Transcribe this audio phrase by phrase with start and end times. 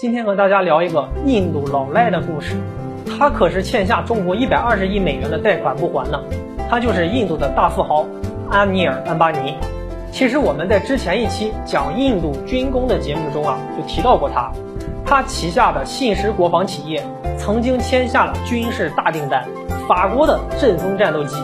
[0.00, 2.56] 今天和大家聊一个印度老赖的故事，
[3.06, 6.18] 他可是欠下中国一百二十亿美元的贷款不还呢。
[6.70, 8.06] 他就是印度的大富豪
[8.50, 9.54] 安尼尔·安巴尼。
[10.10, 14.50] 其实我们在之前一期讲印度军工的节目中啊，就提到过他。
[15.04, 17.04] 他旗下的信实国防企业
[17.36, 19.44] 曾经签下了军事大订单，
[19.86, 21.36] 法国的阵风战斗机。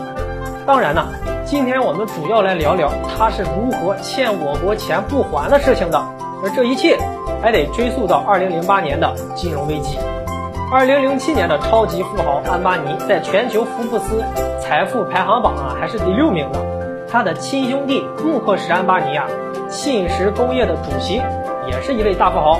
[0.65, 1.05] 当然呢，
[1.45, 6.03] 今天我们主要来聊聊他是如何欠我国钱不还的事情的。
[6.41, 6.97] 而这一切。
[7.41, 9.97] 还得追溯到二零零八年的金融危机。
[10.69, 14.21] 二零零七年的超级富豪安巴尼在全球福布斯
[14.59, 16.59] 财富排行榜啊还是第六名呢。
[17.09, 19.27] 他的亲兄弟穆克什安巴尼啊，
[19.69, 21.21] 信实工业的主席，
[21.71, 22.59] 也是一位大富豪。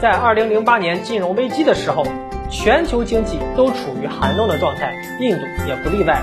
[0.00, 2.02] 在二零零八年金融危机的时候，
[2.50, 6.22] 全球经济都处于寒冬的状态，印度也不例外。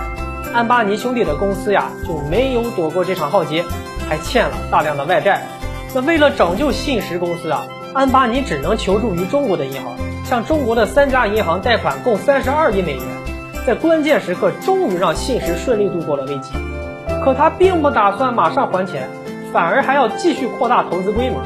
[0.56, 3.64] 安巴尼兄弟的公司呀就没有躲过这场浩劫，
[4.10, 5.44] 还欠了大量的外债。
[5.94, 7.64] 那为了拯救信实公司啊。
[7.94, 13.04] 安巴尼只能求助于中国的银行，向中国的三家银行贷款共三十二亿美元，
[13.68, 16.54] 在关键时刻终于让信实顺利度过了危机。
[17.22, 19.10] 可他并不打算马上还钱，
[19.52, 21.42] 反而还要继续扩大投资规模。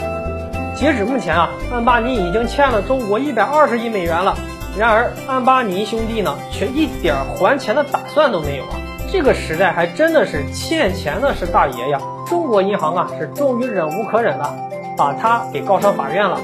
[0.76, 4.38] 截止目前啊，安巴尼已经欠了中国一百二十亿美元了。
[4.78, 8.76] 然而安巴尼兄弟呢，却一点还钱的打算都没有啊！
[9.12, 12.00] 这个时代还真的是欠钱的是大爷呀！
[12.28, 14.54] 中国银行啊，是终于忍无可忍了。
[14.98, 16.40] 把他给告上法院了。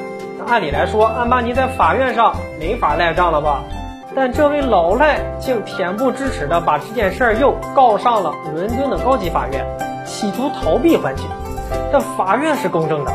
[0.48, 3.64] 按理来说，安巴尼在法院上没法赖账了吧？
[4.14, 9.66] 但这位老赖竟恬不知耻的把这件事儿又告上了伦敦的高级法院，
[10.06, 11.30] 企图逃避还钱。
[11.94, 13.14] 但法院是公正的，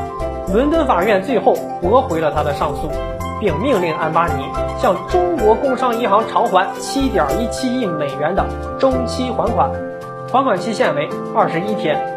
[0.53, 2.91] 伦敦法院最后驳回了他的上诉，
[3.39, 4.45] 并命令安巴尼
[4.79, 8.47] 向中国工商银行偿还七点一七亿美元的
[8.79, 9.71] 中期还款，
[10.33, 12.16] 还款期限为二十一天。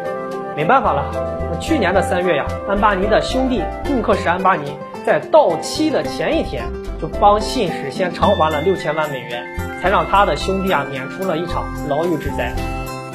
[0.56, 6.64] 没办法了，去年的三月呀，安巴尼的兄弟穆克什安巴尼在到期的前一天
[7.00, 9.44] 就帮信使先偿还了六千万美元，
[9.80, 12.54] 才让他的兄弟啊免除了一场牢狱之灾。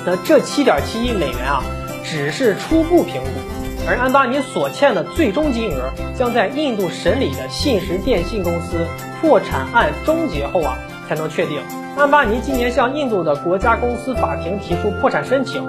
[0.05, 1.61] 那这七点七亿美元啊，
[2.03, 8.87] 只是初步评估，而安巴尼所欠的最终金额将在印度审理的信实电信公司
[9.21, 11.59] 破产案终结后啊才能确定。
[11.97, 15.63] 安巴尼今年向印度的国家公司法庭提出破产申请，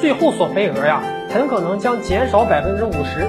[0.00, 1.02] 最后索赔额呀。
[1.32, 3.28] 很可能将减少百分之五十。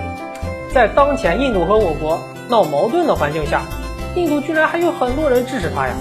[0.74, 3.62] 在当前印度和我国闹矛盾的环境下，
[4.16, 5.94] 印度居然还有很多人支持他呀，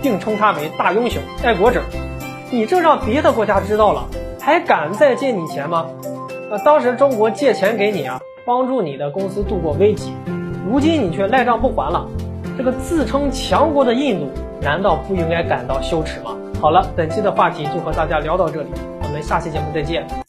[0.00, 1.82] 并称他为大英雄、爱国者。
[2.52, 4.06] 你这让别的国家知道了，
[4.40, 5.86] 还敢再借你钱吗？
[6.48, 10.12] 那当时中国借钱给你啊，帮助你的公司度过危机，
[10.70, 12.06] 如今你却赖账不还了。
[12.56, 14.30] 这个自称强国的印度，
[14.62, 16.36] 难道不应该感到羞耻吗？
[16.60, 18.68] 好了，本期的话题就和大家聊到这里，
[19.08, 20.06] 我们下期节目再见。